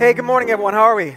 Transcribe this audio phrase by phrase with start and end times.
[0.00, 0.72] Hey, good morning, everyone.
[0.72, 1.16] How are we?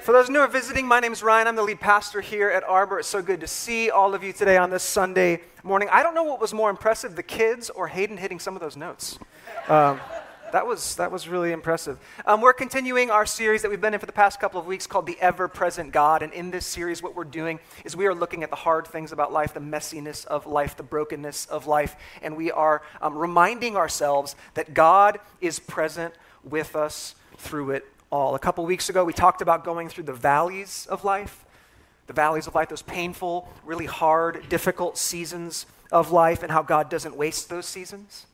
[0.00, 1.46] For those new are visiting, my name is Ryan.
[1.46, 3.00] I'm the lead pastor here at Arbor.
[3.00, 5.88] It's so good to see all of you today on this Sunday morning.
[5.92, 8.78] I don't know what was more impressive, the kids or Hayden hitting some of those
[8.78, 9.18] notes.
[9.68, 10.00] Um,
[10.52, 11.98] that was, that was really impressive.
[12.26, 14.86] Um, we're continuing our series that we've been in for the past couple of weeks
[14.86, 16.22] called The Ever Present God.
[16.22, 19.12] And in this series, what we're doing is we are looking at the hard things
[19.12, 21.94] about life, the messiness of life, the brokenness of life.
[22.22, 28.34] And we are um, reminding ourselves that God is present with us through it all.
[28.34, 31.44] A couple weeks ago, we talked about going through the valleys of life,
[32.06, 36.88] the valleys of life, those painful, really hard, difficult seasons of life, and how God
[36.88, 38.26] doesn't waste those seasons.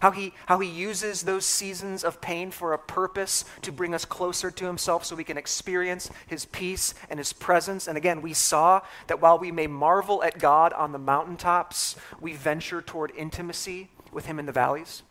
[0.00, 4.04] How he, how he uses those seasons of pain for a purpose to bring us
[4.04, 7.88] closer to himself so we can experience his peace and his presence.
[7.88, 12.34] And again, we saw that while we may marvel at God on the mountaintops, we
[12.34, 15.02] venture toward intimacy with him in the valleys.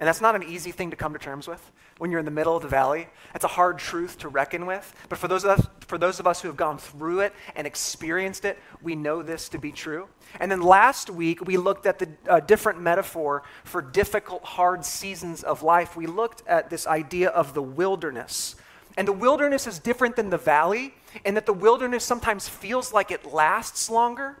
[0.00, 2.30] And that's not an easy thing to come to terms with when you're in the
[2.30, 3.06] middle of the valley.
[3.34, 4.94] That's a hard truth to reckon with.
[5.10, 7.66] But for those of us, for those of us who have gone through it and
[7.66, 10.08] experienced it, we know this to be true.
[10.40, 15.42] And then last week, we looked at the uh, different metaphor for difficult, hard seasons
[15.42, 15.96] of life.
[15.96, 18.56] We looked at this idea of the wilderness.
[18.96, 20.94] And the wilderness is different than the valley,
[21.26, 24.38] in that the wilderness sometimes feels like it lasts longer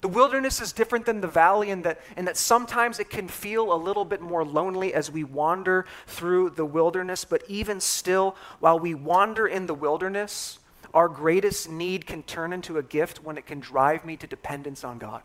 [0.00, 3.72] the wilderness is different than the valley in that, in that sometimes it can feel
[3.72, 8.78] a little bit more lonely as we wander through the wilderness, but even still, while
[8.78, 10.58] we wander in the wilderness,
[10.94, 14.84] our greatest need can turn into a gift when it can drive me to dependence
[14.84, 15.22] on God.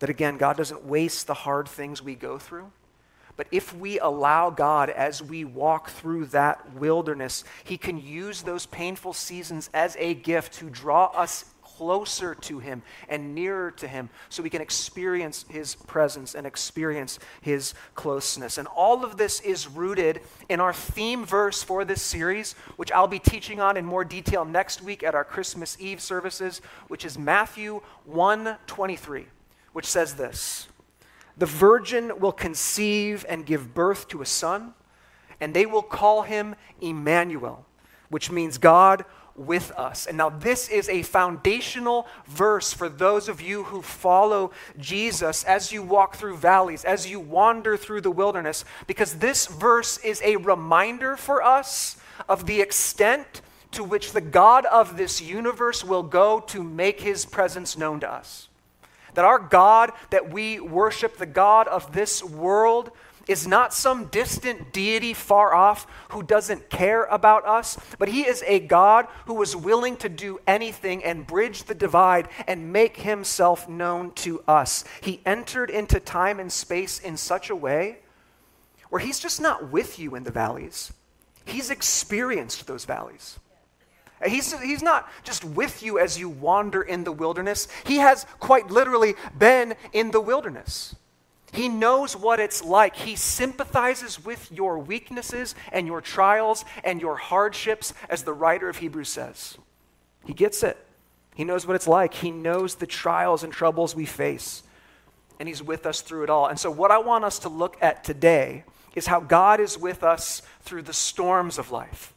[0.00, 2.70] That again, God doesn't waste the hard things we go through.
[3.36, 8.66] But if we allow God as we walk through that wilderness, He can use those
[8.66, 11.46] painful seasons as a gift to draw us
[11.76, 17.18] closer to Him and nearer to Him so we can experience His presence and experience
[17.40, 18.58] His closeness.
[18.58, 23.06] And all of this is rooted in our theme verse for this series, which I'll
[23.06, 27.18] be teaching on in more detail next week at our Christmas Eve services, which is
[27.18, 29.26] Matthew 1 23,
[29.72, 30.68] which says this
[31.36, 34.74] The virgin will conceive and give birth to a son,
[35.40, 37.66] and they will call him Emmanuel,
[38.08, 39.04] which means God
[39.36, 40.06] with us.
[40.06, 45.72] And now, this is a foundational verse for those of you who follow Jesus as
[45.72, 50.36] you walk through valleys, as you wander through the wilderness, because this verse is a
[50.36, 51.96] reminder for us
[52.28, 53.42] of the extent
[53.72, 58.10] to which the God of this universe will go to make his presence known to
[58.10, 58.48] us.
[59.14, 62.90] That our God that we worship, the God of this world,
[63.26, 68.42] is not some distant deity far off who doesn't care about us, but he is
[68.46, 73.68] a God who was willing to do anything and bridge the divide and make himself
[73.68, 74.84] known to us.
[75.00, 77.98] He entered into time and space in such a way
[78.88, 80.92] where he's just not with you in the valleys,
[81.44, 83.38] he's experienced those valleys.
[84.24, 87.68] He's, he's not just with you as you wander in the wilderness.
[87.84, 90.94] He has quite literally been in the wilderness.
[91.52, 92.96] He knows what it's like.
[92.96, 98.78] He sympathizes with your weaknesses and your trials and your hardships, as the writer of
[98.78, 99.56] Hebrews says.
[100.24, 100.76] He gets it.
[101.34, 102.14] He knows what it's like.
[102.14, 104.62] He knows the trials and troubles we face,
[105.38, 106.46] and He's with us through it all.
[106.46, 108.64] And so, what I want us to look at today
[108.94, 112.14] is how God is with us through the storms of life.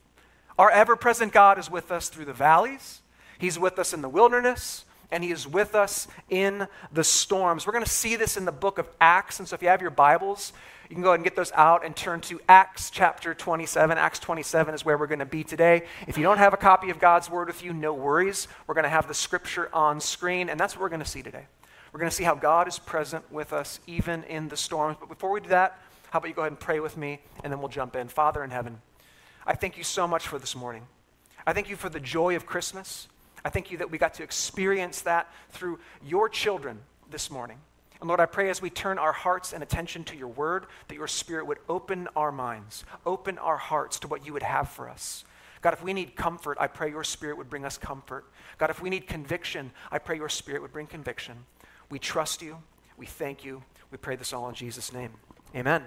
[0.57, 3.01] Our ever present God is with us through the valleys,
[3.37, 7.65] He's with us in the wilderness, and he is with us in the storms.
[7.65, 9.39] We're going to see this in the book of Acts.
[9.39, 10.53] And so if you have your Bibles,
[10.89, 13.97] you can go ahead and get those out and turn to Acts chapter 27.
[13.97, 15.83] Acts 27 is where we're going to be today.
[16.07, 18.47] If you don't have a copy of God's Word with you, no worries.
[18.65, 21.21] We're going to have the scripture on screen, and that's what we're going to see
[21.21, 21.45] today.
[21.91, 24.97] We're going to see how God is present with us even in the storms.
[24.99, 25.79] But before we do that,
[26.11, 28.07] how about you go ahead and pray with me, and then we'll jump in.
[28.07, 28.81] Father in heaven,
[29.45, 30.87] I thank you so much for this morning.
[31.45, 33.07] I thank you for the joy of Christmas.
[33.43, 36.79] I thank you that we got to experience that through your children
[37.09, 37.57] this morning.
[38.01, 40.95] And Lord, I pray as we turn our hearts and attention to your word, that
[40.95, 44.89] your spirit would open our minds, open our hearts to what you would have for
[44.89, 45.25] us.
[45.61, 48.25] God, if we need comfort, I pray your spirit would bring us comfort.
[48.57, 51.35] God, if we need conviction, I pray your spirit would bring conviction.
[51.89, 52.57] We trust you.
[52.97, 53.61] We thank you.
[53.91, 55.11] We pray this all in Jesus' name.
[55.53, 55.83] Amen.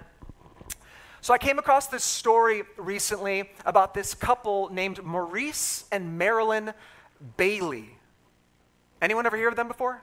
[1.21, 6.73] So I came across this story recently about this couple named Maurice and Marilyn
[7.37, 7.89] Bailey.
[9.01, 10.01] Anyone ever hear of them before?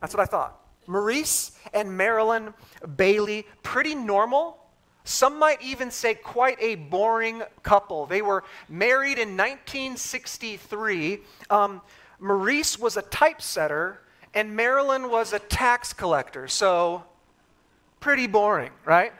[0.00, 0.60] That's what I thought.
[0.86, 2.54] Maurice and Marilyn
[2.96, 4.58] Bailey, pretty normal.
[5.04, 8.06] Some might even say quite a boring couple.
[8.06, 11.20] They were married in 1963.
[11.48, 11.80] Um,
[12.18, 13.98] Maurice was a typesetter,
[14.34, 16.48] and Marilyn was a tax collector.
[16.48, 17.04] So,
[18.00, 19.12] pretty boring, right?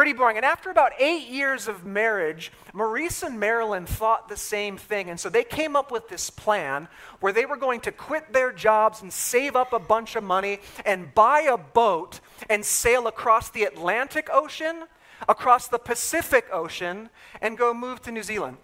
[0.00, 0.38] Pretty boring.
[0.38, 5.10] And after about eight years of marriage, Maurice and Marilyn thought the same thing.
[5.10, 6.88] And so they came up with this plan
[7.20, 10.60] where they were going to quit their jobs and save up a bunch of money
[10.86, 14.84] and buy a boat and sail across the Atlantic Ocean,
[15.28, 17.10] across the Pacific Ocean,
[17.42, 18.56] and go move to New Zealand.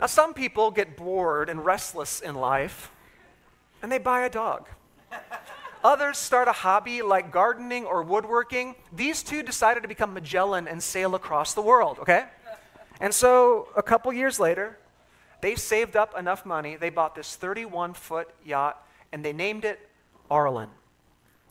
[0.00, 2.90] Now, some people get bored and restless in life,
[3.82, 4.66] and they buy a dog.
[5.82, 8.74] Others start a hobby like gardening or woodworking.
[8.92, 12.24] These two decided to become Magellan and sail across the world, okay?
[13.00, 14.78] And so a couple years later,
[15.40, 16.76] they saved up enough money.
[16.76, 19.80] They bought this 31 foot yacht and they named it
[20.30, 20.68] Auralyn.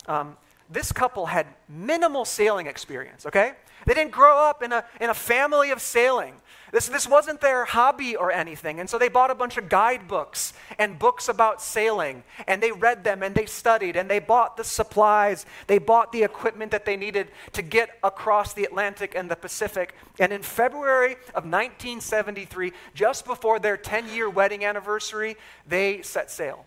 [0.05, 0.37] Um,
[0.69, 3.53] this couple had minimal sailing experience, okay?
[3.87, 6.35] They didn't grow up in a, in a family of sailing.
[6.71, 8.79] This, this wasn't their hobby or anything.
[8.79, 13.03] And so they bought a bunch of guidebooks and books about sailing, and they read
[13.03, 15.45] them and they studied and they bought the supplies.
[15.67, 19.95] They bought the equipment that they needed to get across the Atlantic and the Pacific.
[20.19, 25.37] And in February of 1973, just before their 10 year wedding anniversary,
[25.67, 26.65] they set sail.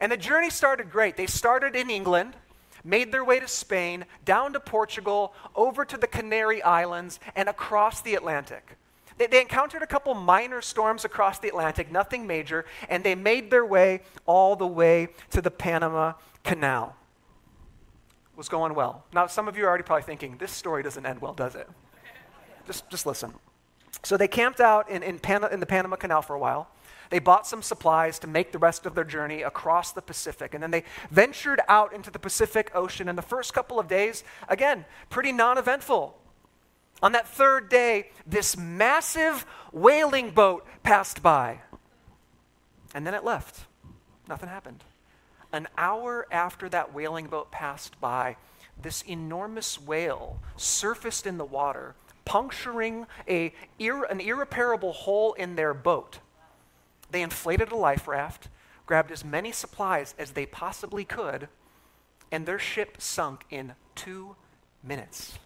[0.00, 1.16] And the journey started great.
[1.16, 2.36] They started in England
[2.84, 8.00] made their way to Spain, down to Portugal, over to the Canary Islands, and across
[8.00, 8.76] the Atlantic.
[9.18, 13.50] They, they encountered a couple minor storms across the Atlantic, nothing major, and they made
[13.50, 16.14] their way all the way to the Panama
[16.44, 16.96] Canal.
[18.32, 19.04] It was going well.
[19.12, 21.68] Now, some of you are already probably thinking, this story doesn't end well, does it?
[22.66, 23.34] just, just listen.
[24.02, 26.68] So they camped out in, in, Pan- in the Panama Canal for a while.
[27.10, 30.54] They bought some supplies to make the rest of their journey across the Pacific.
[30.54, 33.06] And then they ventured out into the Pacific Ocean.
[33.06, 36.18] And the first couple of days, again, pretty non eventful.
[37.02, 41.60] On that third day, this massive whaling boat passed by.
[42.94, 43.66] And then it left.
[44.28, 44.84] Nothing happened.
[45.52, 48.36] An hour after that whaling boat passed by,
[48.80, 51.94] this enormous whale surfaced in the water,
[52.24, 56.20] puncturing a, an irreparable hole in their boat.
[57.10, 58.48] They inflated a life raft,
[58.86, 61.48] grabbed as many supplies as they possibly could,
[62.30, 64.36] and their ship sunk in two
[64.82, 65.38] minutes.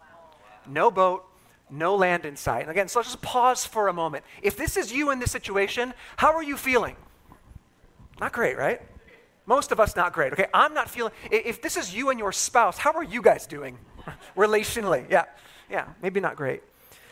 [0.69, 1.25] No boat,
[1.71, 2.63] no land in sight.
[2.63, 4.25] And again, so let's just pause for a moment.
[4.43, 6.97] If this is you in this situation, how are you feeling?
[8.21, 8.81] Not great, right?
[9.47, 10.33] Most of us not great.
[10.33, 11.13] Okay, I'm not feeling.
[11.31, 13.79] If this is you and your spouse, how are you guys doing
[14.37, 15.09] relationally?
[15.11, 15.25] Yeah,
[15.71, 16.63] yeah, maybe not great.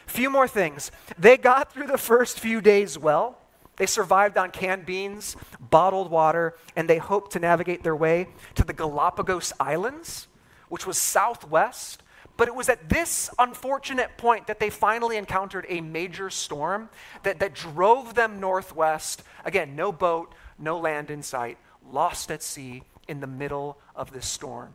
[0.07, 0.91] Few more things.
[1.19, 3.39] They got through the first few days well.
[3.77, 8.65] They survived on canned beans, bottled water, and they hoped to navigate their way to
[8.65, 10.29] the Galapagos Islands,
[10.69, 12.04] which was southwest
[12.37, 16.89] but it was at this unfortunate point that they finally encountered a major storm
[17.23, 19.23] that, that drove them northwest.
[19.45, 21.59] Again, no boat, no land in sight,
[21.91, 24.73] lost at sea in the middle of this storm.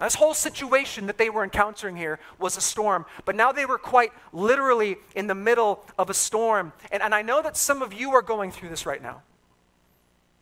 [0.00, 3.78] This whole situation that they were encountering here was a storm, but now they were
[3.78, 6.72] quite literally in the middle of a storm.
[6.90, 9.22] And, and I know that some of you are going through this right now.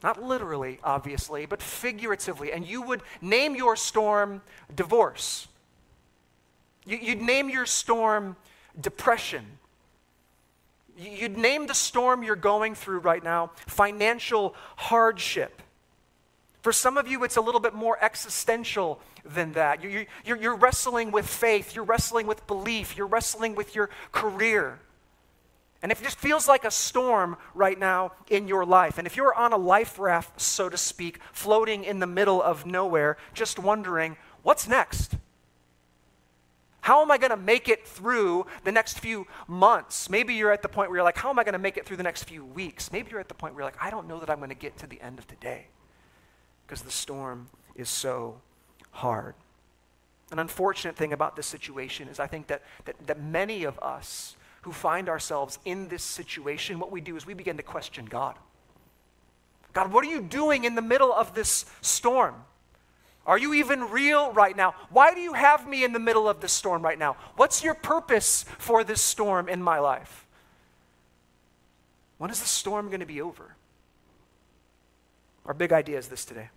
[0.02, 2.52] Not literally, obviously, but figuratively.
[2.52, 4.40] And you would name your storm
[4.74, 5.46] divorce.
[6.86, 8.36] You'd name your storm
[8.80, 9.44] depression.
[10.96, 15.62] You'd name the storm you're going through right now financial hardship.
[16.62, 19.82] For some of you, it's a little bit more existential than that.
[19.82, 24.78] You're, wrestling with faith, you're wrestling with belief, you're wrestling with your career.
[25.82, 29.16] And if it just feels like a storm right now in your life, and if
[29.16, 33.58] you're on a life raft, so to speak, floating in the middle of nowhere, just
[33.58, 35.16] wondering, what's next?
[36.82, 40.10] How am I going to make it through the next few months?
[40.10, 41.86] Maybe you're at the point where you're like, how am I going to make it
[41.86, 42.92] through the next few weeks?
[42.92, 44.54] Maybe you're at the point where you're like, I don't know that I'm going to
[44.54, 45.66] get to the end of the day
[46.66, 48.40] because the storm is so
[48.92, 49.34] hard.
[50.30, 54.36] An unfortunate thing about this situation is I think that, that, that many of us
[54.62, 58.36] who find ourselves in this situation, what we do is we begin to question God.
[59.72, 62.34] God, what are you doing in the middle of this storm?
[63.26, 64.74] Are you even real right now?
[64.90, 67.16] Why do you have me in the middle of this storm right now?
[67.36, 70.26] What's your purpose for this storm in my life?
[72.18, 73.54] When is the storm going to be over?
[75.46, 76.50] Our big idea is this today.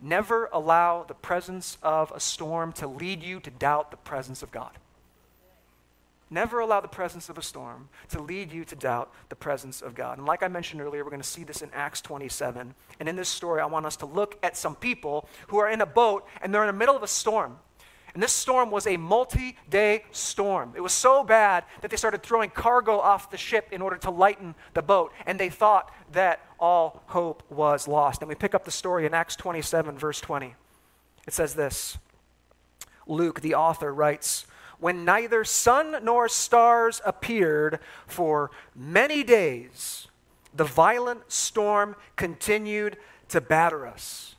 [0.00, 4.52] Never allow the presence of a storm to lead you to doubt the presence of
[4.52, 4.70] God.
[6.30, 9.94] Never allow the presence of a storm to lead you to doubt the presence of
[9.94, 10.18] God.
[10.18, 12.74] And like I mentioned earlier, we're going to see this in Acts 27.
[13.00, 15.80] And in this story, I want us to look at some people who are in
[15.80, 17.58] a boat and they're in the middle of a storm.
[18.14, 20.72] And this storm was a multi day storm.
[20.76, 24.10] It was so bad that they started throwing cargo off the ship in order to
[24.10, 25.12] lighten the boat.
[25.26, 28.20] And they thought that all hope was lost.
[28.20, 30.54] And we pick up the story in Acts 27, verse 20.
[31.26, 31.98] It says this
[33.06, 34.46] Luke, the author, writes
[34.80, 40.08] When neither sun nor stars appeared for many days,
[40.54, 42.96] the violent storm continued
[43.28, 44.36] to batter us.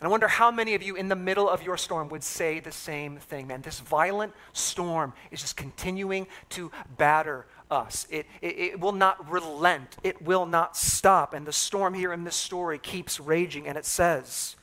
[0.00, 2.60] And I wonder how many of you in the middle of your storm would say
[2.60, 3.62] the same thing, man.
[3.62, 8.06] This violent storm is just continuing to batter us.
[8.10, 11.32] It, it, it, will not relent, it will not stop.
[11.32, 14.56] And the storm here in this story keeps raging, and it says,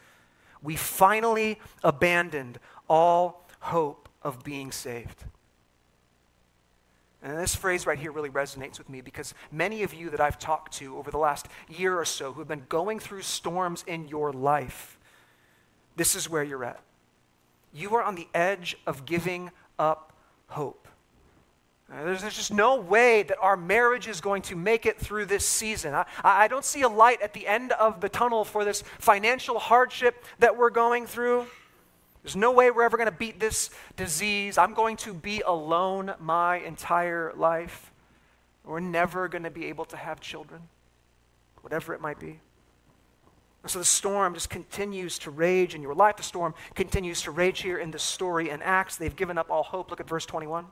[0.62, 5.24] We finally abandoned all hope of being saved.
[7.24, 10.38] And this phrase right here really resonates with me because many of you that I've
[10.38, 14.10] talked to over the last year or so who have been going through storms in
[14.10, 15.00] your life,
[15.96, 16.82] this is where you're at.
[17.74, 20.12] You are on the edge of giving up
[20.48, 20.88] hope.
[21.92, 25.26] Uh, there's, there's, just no way that our marriage is going to make it through
[25.26, 25.94] this season.
[25.94, 29.60] I, I don't see a light at the end of the tunnel for this financial
[29.60, 31.46] hardship that we're going through.
[32.24, 34.58] There's no way we're ever going to beat this disease.
[34.58, 37.92] I'm going to be alone my entire life.
[38.64, 40.62] We're never going to be able to have children,
[41.62, 42.40] whatever it might be.
[43.62, 46.18] And so the storm just continues to rage in your life.
[46.18, 48.96] The storm continues to rage here in this story in Acts.
[48.96, 49.90] They've given up all hope.
[49.90, 50.66] Look at verse 21.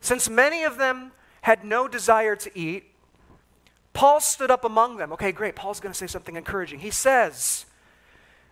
[0.00, 2.84] Since many of them had no desire to eat,
[3.92, 5.12] Paul stood up among them.
[5.12, 5.54] Okay, great.
[5.54, 6.80] Paul's going to say something encouraging.
[6.80, 7.66] He says,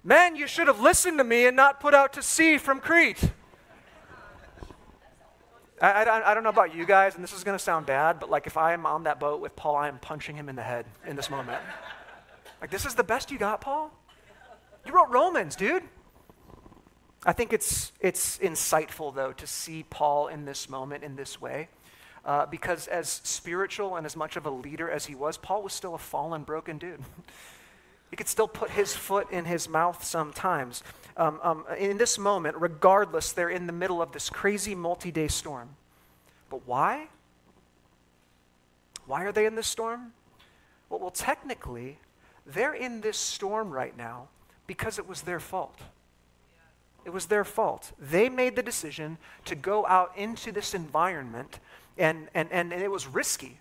[0.02, 3.30] Men, you should have listened to me and not put out to sea from Crete.
[5.80, 8.21] I, I, I don't know about you guys, and this is going to sound bad,
[8.21, 10.57] but like if I am on that boat with Paul, I am punching him in
[10.57, 11.61] the head in this moment.
[12.61, 13.90] Like, this is the best you got, Paul?
[14.87, 15.83] You wrote Romans, dude.
[17.25, 21.69] I think it's, it's insightful, though, to see Paul in this moment in this way.
[22.23, 25.73] Uh, because as spiritual and as much of a leader as he was, Paul was
[25.73, 27.00] still a fallen, broken dude.
[28.11, 30.83] He could still put his foot in his mouth sometimes.
[31.17, 35.29] Um, um, in this moment, regardless, they're in the middle of this crazy multi day
[35.29, 35.71] storm.
[36.49, 37.07] But why?
[39.07, 40.12] Why are they in this storm?
[40.88, 41.99] Well, well, technically,
[42.47, 44.29] they're in this storm right now
[44.67, 45.79] because it was their fault.
[47.05, 47.93] It was their fault.
[47.99, 51.61] They made the decision to go out into this environment,
[51.97, 53.59] and, and, and, and it was risky.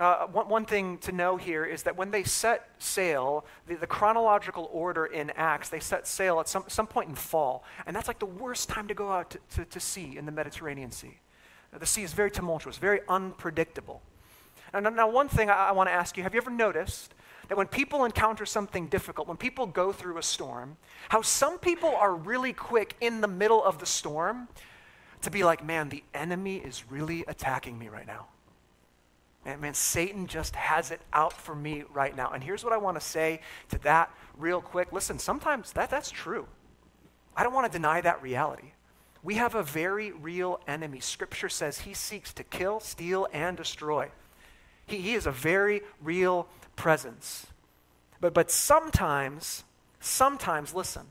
[0.00, 3.86] Uh, one, one, thing to know here is that when they set sail, the, the,
[3.86, 7.62] chronological order in Acts, they set sail at some, some point in fall.
[7.86, 10.32] And that's like the worst time to go out to, to, to sea in the
[10.32, 11.18] Mediterranean Sea.
[11.78, 14.00] The sea is very tumultuous, very unpredictable.
[14.72, 17.14] And now, one thing I, I want to ask you have you ever noticed
[17.48, 20.78] that when people encounter something difficult, when people go through a storm,
[21.10, 24.48] how some people are really quick in the middle of the storm
[25.20, 28.26] to be like, man, the enemy is really attacking me right now.
[29.44, 32.30] Man, man, Satan just has it out for me right now.
[32.30, 34.92] And here's what I want to say to that real quick.
[34.92, 36.46] Listen, sometimes that, that's true.
[37.36, 38.72] I don't want to deny that reality.
[39.22, 41.00] We have a very real enemy.
[41.00, 44.10] Scripture says he seeks to kill, steal, and destroy.
[44.86, 46.46] He, he is a very real
[46.76, 47.46] presence.
[48.20, 49.64] But, but sometimes,
[49.98, 51.06] sometimes, listen,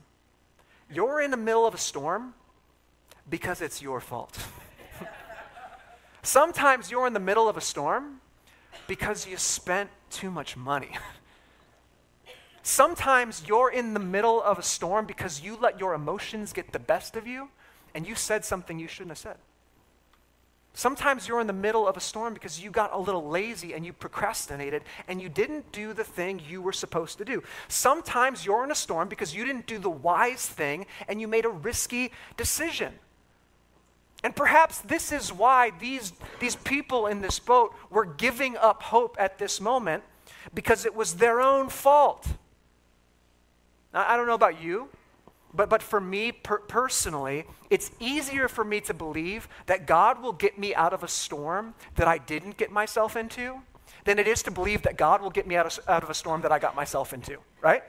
[0.90, 2.34] you're in the middle of a storm
[3.28, 4.38] because it's your fault.
[6.22, 8.21] sometimes you're in the middle of a storm
[8.86, 10.90] because you spent too much money.
[12.62, 16.78] Sometimes you're in the middle of a storm because you let your emotions get the
[16.78, 17.48] best of you
[17.94, 19.36] and you said something you shouldn't have said.
[20.74, 23.84] Sometimes you're in the middle of a storm because you got a little lazy and
[23.84, 27.42] you procrastinated and you didn't do the thing you were supposed to do.
[27.68, 31.44] Sometimes you're in a storm because you didn't do the wise thing and you made
[31.44, 32.94] a risky decision.
[34.22, 39.16] And perhaps this is why these, these people in this boat were giving up hope
[39.18, 40.04] at this moment
[40.54, 42.26] because it was their own fault.
[43.92, 44.88] Now, I don't know about you,
[45.54, 50.32] but, but for me per- personally, it's easier for me to believe that God will
[50.32, 53.60] get me out of a storm that I didn't get myself into
[54.04, 56.14] than it is to believe that God will get me out of, out of a
[56.14, 57.82] storm that I got myself into, right?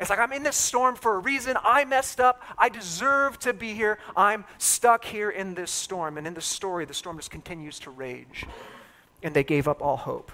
[0.00, 1.56] It's like, I'm in this storm for a reason.
[1.62, 2.42] I messed up.
[2.58, 3.98] I deserve to be here.
[4.16, 6.18] I'm stuck here in this storm.
[6.18, 8.46] And in the story, the storm just continues to rage.
[9.22, 10.32] And they gave up all hope.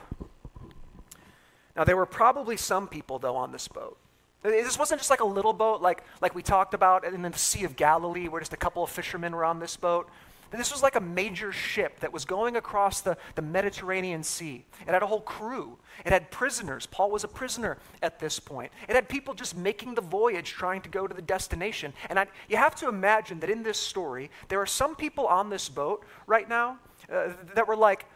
[1.76, 3.96] Now, there were probably some people, though, on this boat.
[4.42, 7.64] This wasn't just like a little boat like, like we talked about in the Sea
[7.64, 10.08] of Galilee, where just a couple of fishermen were on this boat.
[10.50, 14.64] This was like a major ship that was going across the, the Mediterranean Sea.
[14.86, 15.78] It had a whole crew.
[16.04, 16.86] It had prisoners.
[16.86, 18.72] Paul was a prisoner at this point.
[18.88, 21.92] It had people just making the voyage trying to go to the destination.
[22.08, 25.50] And I, you have to imagine that in this story, there are some people on
[25.50, 26.78] this boat right now
[27.12, 28.06] uh, that were like,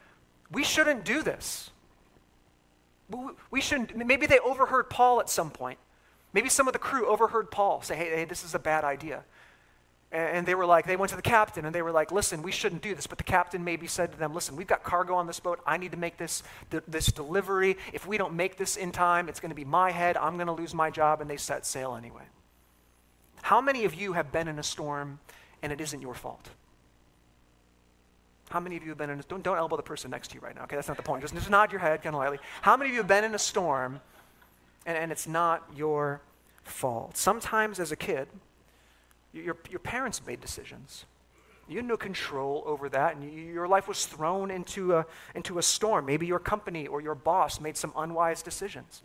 [0.50, 1.71] we shouldn't do this.
[3.50, 3.97] We shouldn't.
[3.97, 5.79] Maybe they overheard Paul at some point
[6.35, 9.25] Maybe some of the crew overheard Paul say, hey, hey, this is a bad idea.
[10.14, 12.52] And they were like, they went to the captain and they were like, listen, we
[12.52, 13.04] shouldn't do this.
[13.04, 15.59] But the captain maybe said to them, listen, we've got cargo on this boat.
[15.66, 16.44] I need to make this,
[16.87, 17.76] this delivery.
[17.92, 20.16] If we don't make this in time, it's going to be my head.
[20.16, 21.21] I'm going to lose my job.
[21.21, 22.23] And they set sail anyway.
[23.42, 25.18] How many of you have been in a storm
[25.62, 26.49] and it isn't your fault?
[28.50, 30.37] How many of you have been in a, don't, don't elbow the person next to
[30.37, 30.76] you right now, okay?
[30.76, 31.23] That's not the point.
[31.23, 32.38] Just, just nod your head kind of lightly.
[32.62, 34.00] How many of you have been in a storm
[34.87, 36.21] and, and it's not your
[36.62, 37.16] fault?
[37.16, 38.28] Sometimes as a kid,
[39.35, 41.05] your, your parents made decisions.
[41.69, 45.59] You had no control over that, and you, your life was thrown into a, into
[45.59, 46.07] a storm.
[46.07, 49.03] Maybe your company or your boss made some unwise decisions,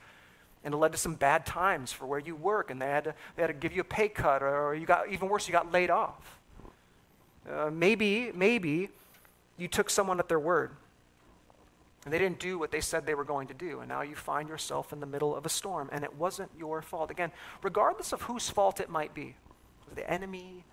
[0.63, 3.15] and it led to some bad times for where you work, and they had to,
[3.36, 5.71] they had to give you a pay cut, or you got, even worse, you got
[5.71, 6.39] laid off.
[7.50, 8.89] Uh, maybe, maybe
[9.57, 10.71] you took someone at their word,
[12.03, 14.15] and they didn't do what they said they were going to do, and now you
[14.15, 17.09] find yourself in the middle of a storm, and it wasn't your fault.
[17.09, 17.31] Again,
[17.63, 19.36] regardless of whose fault it might be,
[19.96, 20.65] the enemy,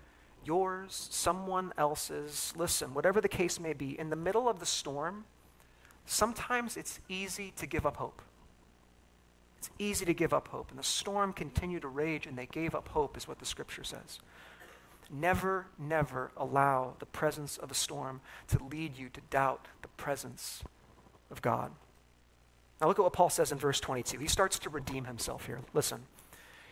[0.45, 2.53] yours, someone else's.
[2.55, 5.25] Listen, whatever the case may be, in the middle of the storm,
[6.05, 8.21] sometimes it's easy to give up hope.
[9.59, 10.69] It's easy to give up hope.
[10.69, 13.83] And the storm continued to rage, and they gave up hope, is what the scripture
[13.83, 14.19] says.
[15.09, 20.63] Never, never allow the presence of a storm to lead you to doubt the presence
[21.31, 21.71] of God.
[22.79, 24.19] Now, look at what Paul says in verse 22.
[24.19, 25.61] He starts to redeem himself here.
[25.73, 26.03] Listen.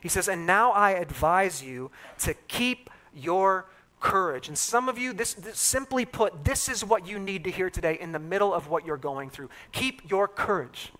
[0.05, 3.65] He says, And now I advise you to keep your
[3.99, 4.47] courage.
[4.47, 7.71] And some of you, this, this, simply put, this is what you need to hear
[7.71, 9.49] today in the middle of what you're going through.
[9.71, 10.91] Keep your courage.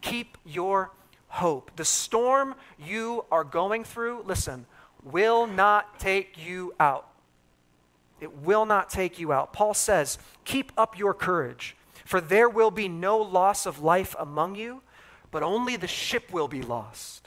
[0.00, 0.92] Keep your
[1.28, 1.72] hope.
[1.76, 4.64] The storm you are going through, listen,
[5.04, 7.08] will not take you out.
[8.18, 9.52] It will not take you out.
[9.52, 14.54] Paul says, Keep up your courage, for there will be no loss of life among
[14.54, 14.80] you,
[15.30, 17.21] but only the ship will be lost.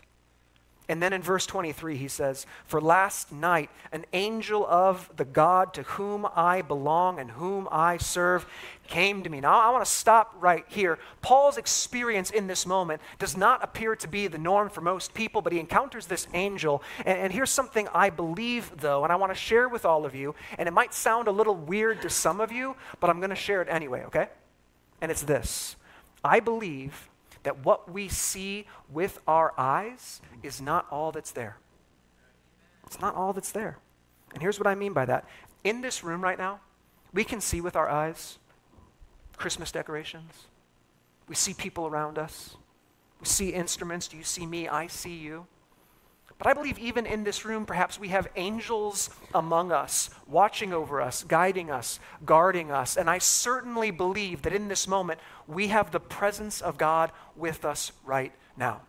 [0.88, 5.74] And then in verse 23, he says, For last night an angel of the God
[5.74, 8.46] to whom I belong and whom I serve
[8.88, 9.42] came to me.
[9.42, 11.00] Now I want to stop right here.
[11.22, 15.42] Paul's experience in this moment does not appear to be the norm for most people,
[15.42, 16.83] but he encounters this angel.
[17.03, 20.14] And, and here's something I believe, though, and I want to share with all of
[20.14, 20.36] you.
[20.59, 23.36] And it might sound a little weird to some of you, but I'm going to
[23.36, 24.29] share it anyway, okay?
[25.01, 25.77] And it's this
[26.24, 27.09] I believe
[27.46, 31.58] that what we see with our eyes is not all that's there.
[32.88, 33.77] It's not all that's there.
[34.34, 35.25] And here's what I mean by that.
[35.64, 36.60] In this room right now,
[37.14, 38.40] we can see with our eyes
[39.38, 40.48] Christmas decorations.
[41.29, 42.58] We see people around us.
[43.20, 44.08] We see instruments.
[44.08, 44.68] Do you see me?
[44.68, 45.46] I see you.
[46.37, 51.01] But I believe even in this room, perhaps we have angels among us, watching over
[51.01, 52.98] us, guiding us, guarding us.
[52.98, 57.63] And I certainly believe that in this moment, we have the presence of God with
[57.63, 58.81] us right now.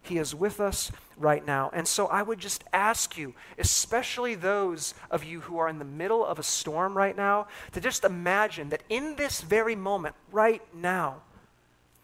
[0.00, 1.70] He is with us right now.
[1.74, 5.84] And so I would just ask you, especially those of you who are in the
[5.84, 10.62] middle of a storm right now, to just imagine that in this very moment, right
[10.74, 11.22] now,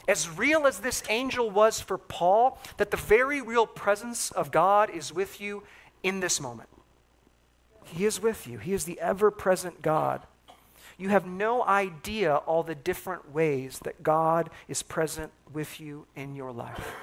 [0.08, 4.90] as real as this angel was for Paul, that the very real presence of God
[4.90, 5.62] is with you
[6.02, 6.68] in this moment.
[7.84, 10.22] He is with you, He is the ever present God.
[10.98, 16.36] You have no idea all the different ways that God is present with you in
[16.36, 16.94] your life.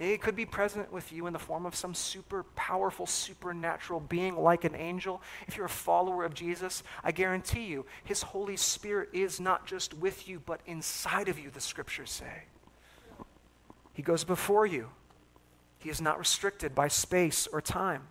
[0.00, 4.34] It could be present with you in the form of some super powerful, supernatural being
[4.34, 5.20] like an angel.
[5.46, 9.92] If you're a follower of Jesus, I guarantee you, His Holy Spirit is not just
[9.92, 12.44] with you, but inside of you, the scriptures say.
[13.92, 14.88] He goes before you,
[15.78, 18.04] He is not restricted by space or time.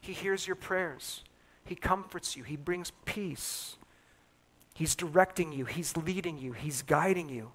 [0.00, 1.22] He hears your prayers,
[1.64, 3.76] He comforts you, He brings peace.
[4.74, 7.52] He's directing you, He's leading you, He's guiding you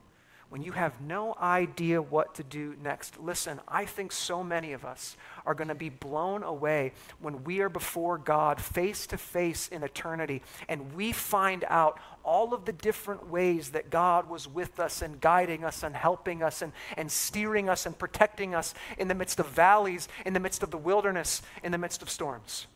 [0.51, 3.17] when you have no idea what to do next.
[3.21, 7.61] Listen, I think so many of us are going to be blown away when we
[7.61, 12.73] are before God face to face in eternity and we find out all of the
[12.73, 17.09] different ways that God was with us and guiding us and helping us and, and
[17.09, 20.77] steering us and protecting us in the midst of valleys, in the midst of the
[20.77, 22.67] wilderness, in the midst of storms.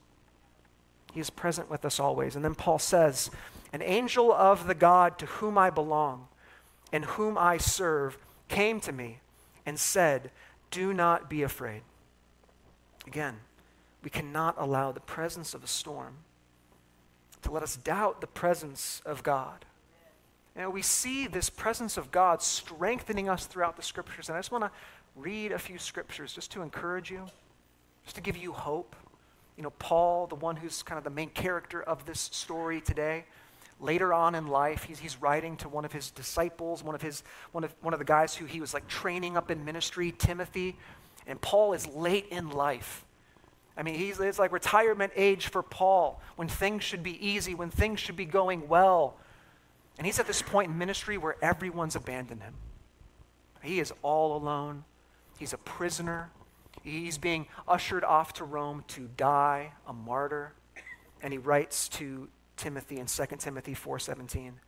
[1.12, 2.38] He is present with us always.
[2.38, 3.30] And then Paul says,
[3.74, 6.30] An angel of the God to whom I belong
[6.92, 8.18] and whom I serve
[8.48, 9.20] came to me
[9.66, 10.32] and said,
[10.72, 11.82] Do not be afraid.
[13.08, 13.38] Again,
[14.04, 16.18] we cannot allow the presence of a storm
[17.42, 19.66] to let us doubt the presence of God.
[20.56, 24.30] And we see this presence of God strengthening us throughout the scriptures.
[24.30, 24.72] And I just want to
[25.16, 27.26] read a few scriptures just to encourage you,
[28.04, 28.96] just to give you hope.
[29.58, 33.26] You know, Paul, the one who's kind of the main character of this story today,
[33.80, 37.24] later on in life, he's, he's writing to one of his disciples, one of, his,
[37.52, 40.78] one, of, one of the guys who he was like training up in ministry, Timothy.
[41.28, 43.06] And Paul is late in life.
[43.78, 47.70] I mean, he's, it's like retirement age for Paul when things should be easy, when
[47.70, 49.18] things should be going well.
[49.98, 52.54] And he's at this point in ministry where everyone's abandoned him.
[53.62, 54.84] He is all alone.
[55.38, 56.30] He's a prisoner.
[56.84, 60.54] He's being ushered off to Rome to die a martyr.
[61.22, 64.60] And he writes to Timothy in 2 Timothy 4:17.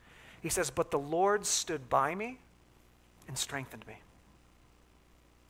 [0.41, 2.39] He says, "But the Lord stood by me
[3.27, 3.97] and strengthened me."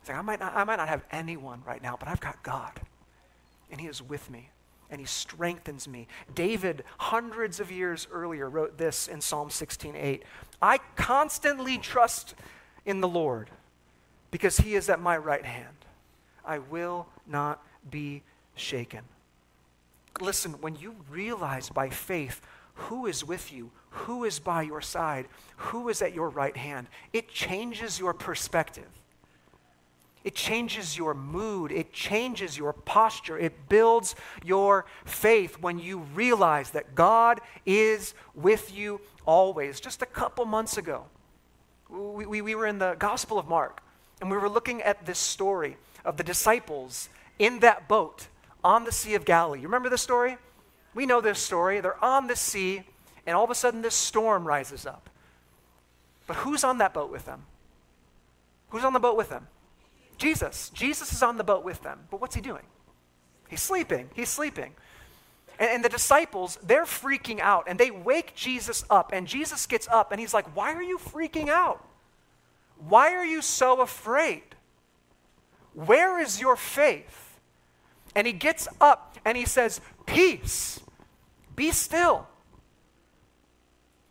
[0.01, 2.41] He's like, I might, not, I might not have anyone right now, but I've got
[2.41, 2.79] God.
[3.69, 4.51] And he is with me
[4.89, 6.07] and he strengthens me.
[6.33, 10.23] David, hundreds of years earlier, wrote this in Psalm 16:8.
[10.61, 12.35] I constantly trust
[12.85, 13.49] in the Lord
[14.31, 15.85] because he is at my right hand.
[16.45, 18.23] I will not be
[18.55, 19.03] shaken.
[20.21, 22.41] Listen, when you realize by faith
[22.73, 25.27] who is with you, who is by your side,
[25.57, 28.87] who is at your right hand, it changes your perspective.
[30.23, 31.71] It changes your mood.
[31.71, 33.39] It changes your posture.
[33.39, 39.79] It builds your faith when you realize that God is with you always.
[39.79, 41.05] Just a couple months ago,
[41.89, 43.81] we, we, we, were in the Gospel of Mark,
[44.19, 47.07] and we were looking at this story of the disciples
[47.39, 48.27] in that boat
[48.67, 49.61] on the Sea of Galilee.
[49.61, 50.37] You remember this story?
[50.93, 51.79] We know this story.
[51.79, 52.83] They're on the sea,
[53.25, 55.09] and all of a sudden, this storm rises up.
[56.27, 57.45] But who's on that boat with them?
[58.69, 59.47] Who's on the boat with them?
[60.17, 60.69] Jesus.
[60.71, 61.99] Jesus is on the boat with them.
[62.11, 62.63] But what's he doing?
[63.47, 64.09] He's sleeping.
[64.13, 64.73] He's sleeping.
[65.59, 69.11] And, and, the disciples, they're freaking out and they wake Jesus up.
[69.13, 71.87] And Jesus gets up and he's like, Why are you freaking out?
[72.77, 74.43] Why are you so afraid?
[75.73, 77.26] Where is your faith?
[78.17, 80.79] And he gets up and he says, Peace,
[81.55, 82.25] be still.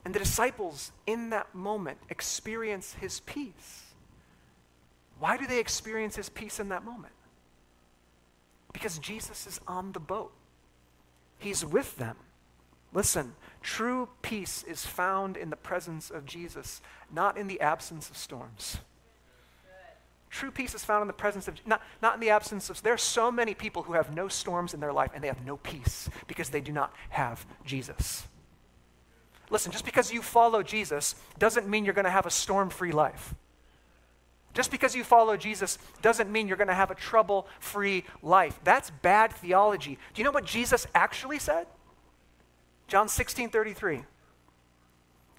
[0.05, 3.83] And the disciples in that moment experience his peace.
[5.19, 7.15] Why do they experience his peace in that moment?
[8.73, 10.33] Because Jesus is on the boat,
[11.41, 12.15] he's with them.
[12.95, 16.81] Listen, true peace is found in the presence of Jesus,
[17.13, 18.79] not in the absence of storms.
[20.37, 22.93] True peace is found in the presence of, not, not in the absence of, there
[22.93, 25.57] are so many people who have no storms in their life and they have no
[25.57, 28.27] peace because they do not have Jesus.
[29.49, 32.93] Listen, just because you follow Jesus doesn't mean you're going to have a storm free
[32.93, 33.35] life.
[34.53, 38.61] Just because you follow Jesus doesn't mean you're going to have a trouble free life.
[38.63, 39.97] That's bad theology.
[40.13, 41.67] Do you know what Jesus actually said?
[42.89, 44.03] John 16 33.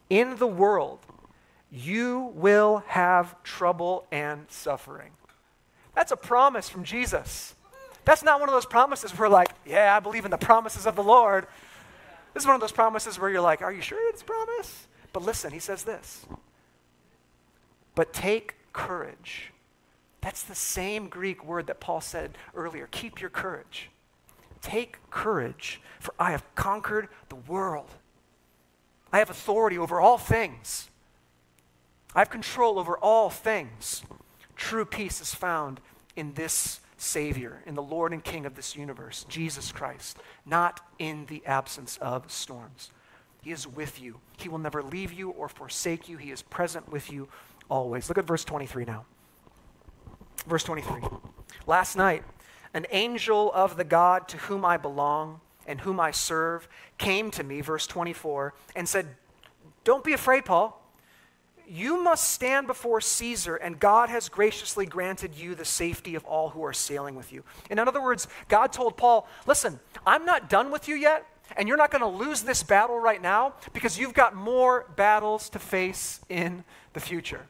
[0.09, 1.05] In the world,
[1.71, 5.11] you will have trouble and suffering.
[5.95, 7.55] That's a promise from Jesus.
[8.05, 10.95] That's not one of those promises where, like, yeah, I believe in the promises of
[10.95, 11.45] the Lord.
[12.33, 14.87] This is one of those promises where you're like, are you sure it's promise?
[15.11, 16.25] But listen, he says this.
[17.95, 19.51] But take courage.
[20.21, 22.87] That's the same Greek word that Paul said earlier.
[22.91, 23.89] Keep your courage.
[24.61, 27.89] Take courage, for I have conquered the world.
[29.11, 30.89] I have authority over all things.
[32.15, 34.03] I have control over all things.
[34.55, 35.79] True peace is found
[36.15, 41.27] in this Savior, in the Lord and King of this universe, Jesus Christ, not in
[41.27, 42.91] the absence of storms.
[43.43, 44.19] He is with you.
[44.37, 46.17] He will never leave you or forsake you.
[46.17, 47.27] He is present with you
[47.69, 48.09] always.
[48.09, 49.05] Look at verse 23 now.
[50.47, 51.01] Verse 23.
[51.67, 52.23] Last night,
[52.73, 56.67] an angel of the God to whom I belong and whom I serve
[56.97, 59.07] came to me, verse 24, and said,
[59.83, 60.76] Don't be afraid, Paul.
[61.69, 66.49] You must stand before Caesar, and God has graciously granted you the safety of all
[66.49, 67.43] who are sailing with you.
[67.69, 71.25] In other words, God told Paul, Listen, I'm not done with you yet,
[71.57, 75.49] and you're not going to lose this battle right now because you've got more battles
[75.49, 77.41] to face in the future.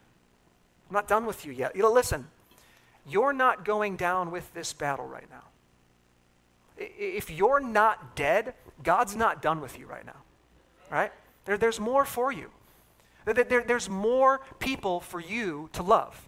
[0.90, 1.76] I'm not done with you yet.
[1.76, 2.28] You know, listen,
[3.08, 5.44] you're not going down with this battle right now.
[6.78, 8.54] If you're not dead,
[8.84, 10.22] God's not done with you right now.
[10.92, 11.12] Right?
[11.46, 12.50] There, there's more for you.
[13.34, 16.28] There, there's more people for you to love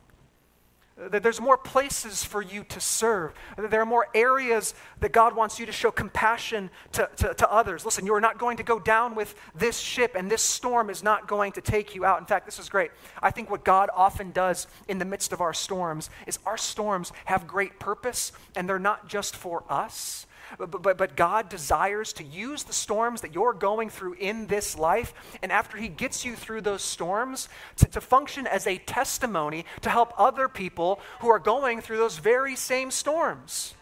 [1.11, 3.33] that there's more places for you to serve.
[3.57, 7.85] There are more areas that God wants you to show compassion to, to, to, others.
[7.85, 11.01] Listen, you are not going to go down with this ship, and this storm is
[11.01, 12.19] not going to take you out.
[12.19, 12.91] In fact, this is great.
[13.21, 17.13] I think what God often does in the midst of our storms is our storms
[17.25, 20.27] have great purpose, and they're not just for us.
[20.57, 24.77] But, but, but God desires to use the storms that you're going through in this
[24.77, 29.65] life, and after He gets you through those storms, to, to function as a testimony
[29.81, 33.75] to help other people who are going through those very same storms.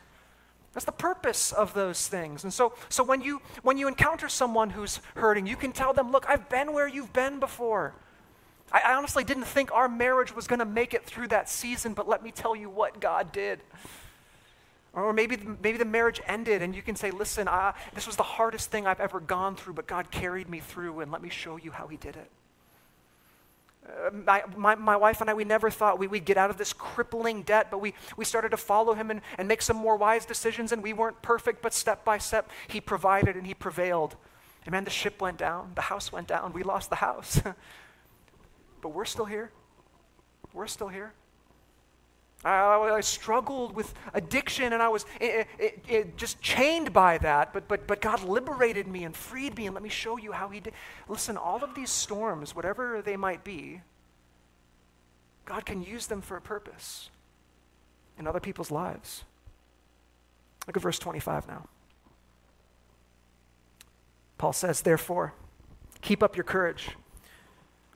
[0.73, 2.43] That's the purpose of those things.
[2.43, 6.11] And so, so when, you, when you encounter someone who's hurting, you can tell them,
[6.11, 7.95] Look, I've been where you've been before.
[8.71, 11.93] I, I honestly didn't think our marriage was going to make it through that season,
[11.95, 13.61] but let me tell you what God did.
[14.93, 17.47] Or maybe, maybe the marriage ended and you can say, listen,
[17.93, 21.11] this was the hardest thing I've ever gone through, but God carried me through, and
[21.11, 22.31] let me show you how He did it.
[23.87, 26.57] Uh, my, my, my, wife and I, we never thought we, would get out of
[26.57, 29.95] this crippling debt, but we, we started to follow him and, and make some more
[29.95, 34.15] wise decisions, and we weren't perfect, but step by step, he provided and he prevailed.
[34.65, 37.39] And man, the ship went down, the house went down, we lost the house.
[38.81, 39.51] but we're still here.
[40.53, 41.13] We're still here.
[42.43, 47.51] I, I, struggled with addiction and I was it, it, it just chained by that,
[47.51, 50.49] but, but, but God liberated me and freed me, and let me show you how
[50.49, 50.73] He did.
[51.07, 53.81] Listen, all of these storms, whatever they might be,
[55.45, 57.09] God can use them for a purpose
[58.19, 59.23] in other people's lives.
[60.67, 61.67] Look at verse 25 now.
[64.37, 65.33] Paul says, Therefore,
[66.01, 66.89] keep up your courage,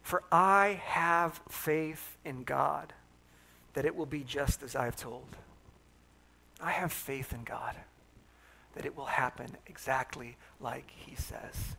[0.02, 2.94] for I have faith in God
[3.74, 5.36] that it will be just as I have told.
[6.62, 7.76] I have faith in God
[8.76, 11.76] that it will happen exactly like He says.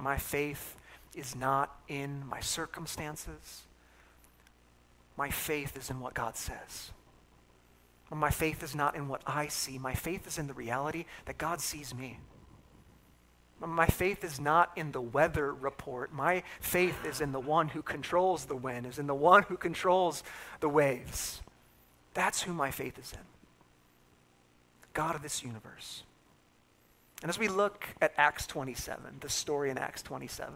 [0.00, 0.76] My faith
[1.14, 3.62] is not in my circumstances.
[5.16, 6.90] My faith is in what God says.
[8.10, 9.78] My faith is not in what I see.
[9.78, 12.18] My faith is in the reality that God sees me.
[13.66, 16.12] My faith is not in the weather report.
[16.12, 19.56] My faith is in the one who controls the wind, is in the one who
[19.56, 20.22] controls
[20.60, 21.40] the waves.
[22.14, 23.18] That's who my faith is in.
[24.92, 26.04] God of this universe.
[27.22, 30.54] And as we look at Acts 27, the story in Acts 27,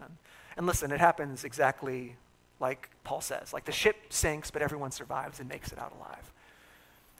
[0.57, 2.15] and listen, it happens exactly
[2.59, 3.53] like Paul says.
[3.53, 6.31] Like the ship sinks, but everyone survives and makes it out alive.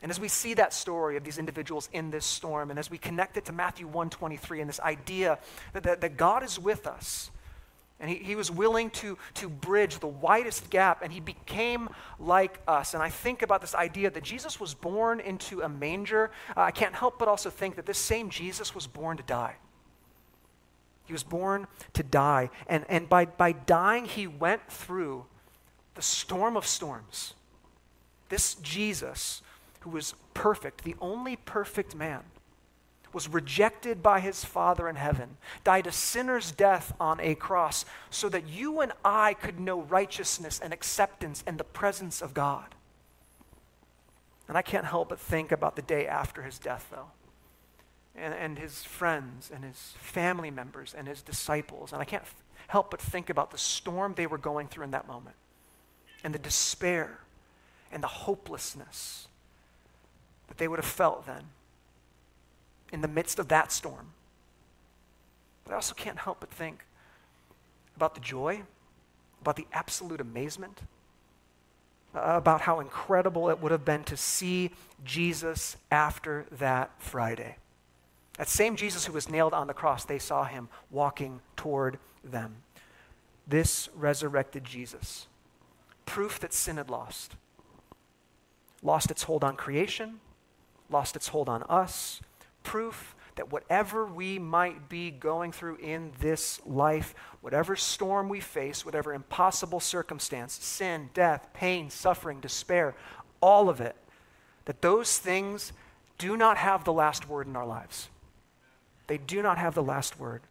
[0.02, 2.98] And as we see that story of these individuals in this storm, and as we
[2.98, 5.40] connect it to Matthew 123 and this idea
[5.74, 7.32] that, that, that God is with us,
[8.00, 12.60] and he, he was willing to, to bridge the widest gap, and he became like
[12.66, 12.94] us.
[12.94, 16.32] And I think about this idea that Jesus was born into a manger.
[16.56, 19.56] Uh, I can't help but also think that this same Jesus was born to die.
[21.04, 22.52] He was born to die.
[22.68, 25.26] And, and by, by dying, he went through
[25.96, 27.34] the storm of storms.
[28.30, 29.42] This Jesus
[29.82, 32.24] who was perfect, the only perfect man,
[33.14, 38.30] was rejected by his Father in heaven, died a sinner's death on a cross so
[38.30, 42.76] that you and I could know righteousness and acceptance and the presence of God.
[44.48, 47.08] And I can't help but think about the day after his death, though,
[48.16, 51.94] and, and his friends and his family members and his disciples.
[51.94, 52.24] And I can't
[52.68, 55.36] help but think about the storm they were going through in that moment
[56.24, 57.20] and the despair
[57.92, 59.29] and the hopelessness
[60.50, 61.46] that they would have felt then
[62.92, 64.12] in the midst of that storm.
[65.64, 66.86] But I also can't help but think
[67.96, 68.64] about the joy,
[69.42, 70.82] about the absolute amazement,
[72.16, 74.72] uh, about how incredible it would have been to see
[75.06, 77.58] Jesus after that Friday.
[78.38, 82.56] That same Jesus who was nailed on the cross, they saw him walking toward them.
[83.46, 85.28] This resurrected Jesus,
[86.06, 87.36] proof that sin had lost,
[88.82, 90.20] lost its hold on creation,
[90.90, 92.22] lost its hold on us,
[92.64, 98.86] proof that whatever we might be going through in this life, whatever storm we face,
[98.86, 102.96] whatever impossible circumstance, sin, death, pain, suffering, despair,
[103.42, 103.96] all of it,
[104.66, 105.72] that those things
[106.18, 108.10] do not have the last word in our lives.
[109.08, 110.42] They do not have the last word.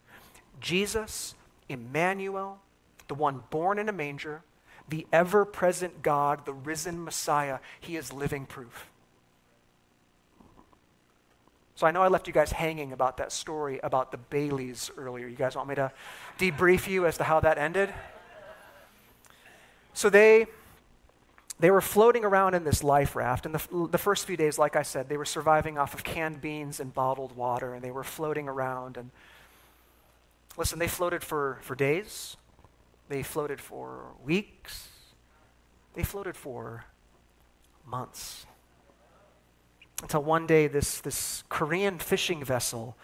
[0.60, 1.34] Jesus,
[1.68, 2.58] Emmanuel,
[3.06, 4.42] the one born in a manger,
[4.88, 8.88] the ever present God, the risen Messiah, he is living proof.
[11.78, 15.28] So I know I left you guys hanging about that story about the Baileys earlier.
[15.28, 15.92] You guys want me to
[16.36, 17.94] debrief you as to how that ended?
[19.94, 20.48] So they
[21.60, 24.74] they were floating around in this life raft, and the, the first few days, like
[24.74, 28.02] I said, they were surviving off of canned beans and bottled water, and they were
[28.02, 28.96] floating around.
[28.96, 29.12] And
[30.56, 32.36] listen, they floated for, for days,
[33.08, 34.88] they floated for weeks,
[35.94, 36.86] they floated for
[37.86, 38.46] months.
[40.02, 42.96] Until one day, this, this Korean fishing vessel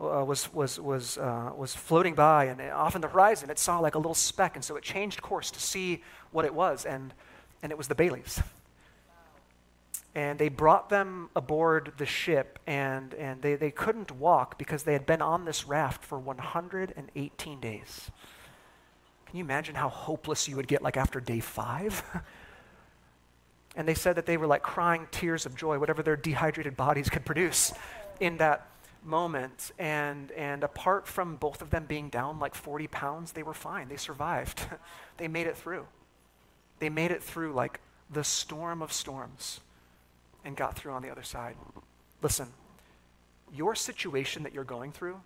[0.00, 3.78] uh, was, was, was, uh, was floating by, and off in the horizon, it saw
[3.78, 7.12] like a little speck, and so it changed course to see what it was, and,
[7.62, 8.40] and it was the Baileys.
[10.14, 14.92] And they brought them aboard the ship, and, and they, they couldn't walk because they
[14.92, 18.10] had been on this raft for 118 days.
[19.26, 22.02] Can you imagine how hopeless you would get like after day five?
[23.78, 27.08] And they said that they were like crying tears of joy, whatever their dehydrated bodies
[27.08, 27.72] could produce
[28.18, 28.66] in that
[29.04, 29.70] moment.
[29.78, 33.88] And, and apart from both of them being down like 40 pounds, they were fine.
[33.88, 34.66] They survived,
[35.16, 35.86] they made it through.
[36.80, 37.78] They made it through like
[38.10, 39.60] the storm of storms
[40.44, 41.54] and got through on the other side.
[42.20, 42.48] Listen,
[43.54, 45.20] your situation that you're going through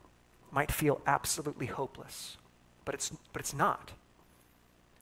[0.51, 2.37] might feel absolutely hopeless,
[2.85, 3.93] but it's, but it's not.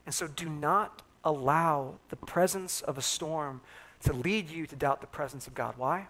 [0.05, 3.61] And so do not allow the presence of a storm
[4.03, 5.75] to lead you to doubt the presence of God.
[5.77, 6.07] Why?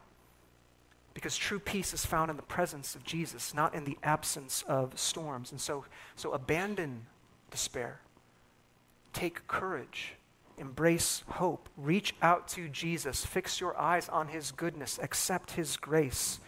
[1.13, 4.97] Because true peace is found in the presence of Jesus, not in the absence of
[4.97, 5.52] storms.
[5.52, 7.06] And so, so abandon
[7.50, 8.00] despair.
[9.12, 10.13] Take courage.
[10.58, 11.67] Embrace hope.
[11.76, 13.26] Reach out to Jesus.
[13.26, 15.00] Fix your eyes on his goodness.
[15.02, 16.39] Accept his grace.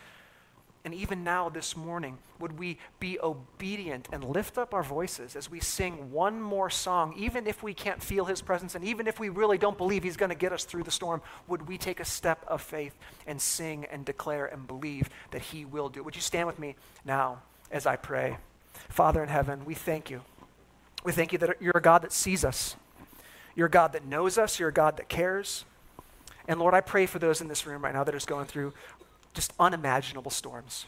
[0.85, 5.49] And even now, this morning, would we be obedient and lift up our voices as
[5.49, 9.17] we sing one more song, even if we can't feel his presence and even if
[9.17, 11.21] we really don't believe he's going to get us through the storm?
[11.47, 12.93] Would we take a step of faith
[13.25, 16.05] and sing and declare and believe that he will do it?
[16.05, 18.35] Would you stand with me now as I pray?
[18.89, 20.19] Father in heaven, we thank you.
[21.05, 22.75] We thank you that you're a God that sees us,
[23.55, 25.63] you're a God that knows us, you're a God that cares.
[26.47, 28.73] And Lord, I pray for those in this room right now that are going through
[29.33, 30.85] just unimaginable storms.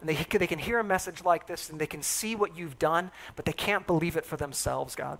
[0.00, 2.78] And they, they can hear a message like this and they can see what you've
[2.78, 5.18] done, but they can't believe it for themselves, God.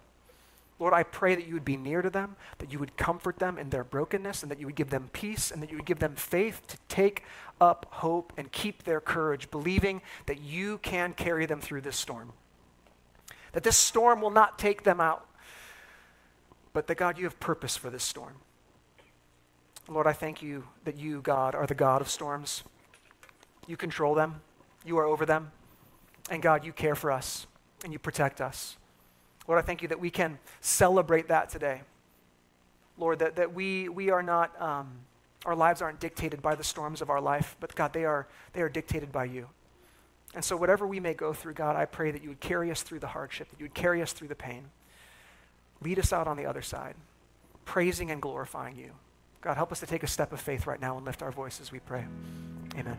[0.79, 3.59] Lord, I pray that you would be near to them, that you would comfort them
[3.59, 5.99] in their brokenness, and that you would give them peace, and that you would give
[5.99, 7.25] them faith to take
[7.61, 12.33] up hope and keep their courage, believing that you can carry them through this storm.
[13.53, 15.27] That this storm will not take them out,
[16.73, 18.35] but that, God, you have purpose for this storm.
[19.89, 22.63] Lord, I thank you that you, God, are the God of storms.
[23.67, 24.43] You control them,
[24.85, 25.51] you are over them.
[26.31, 27.47] And God, you care for us
[27.83, 28.77] and you protect us.
[29.47, 31.81] Lord, I thank you that we can celebrate that today.
[32.99, 34.91] Lord, that, that we, we are not, um,
[35.47, 38.61] our lives aren't dictated by the storms of our life, but God, they are, they
[38.61, 39.49] are dictated by you.
[40.35, 42.83] And so, whatever we may go through, God, I pray that you would carry us
[42.83, 44.65] through the hardship, that you would carry us through the pain.
[45.81, 46.97] Lead us out on the other side,
[47.65, 48.91] praising and glorifying you.
[49.41, 51.71] God, help us to take a step of faith right now and lift our voices,
[51.71, 52.05] we pray.
[52.77, 52.99] Amen.